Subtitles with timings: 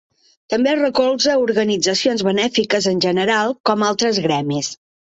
[0.53, 4.77] També recolza a organitzacions benèfiques en general, com altres gremis.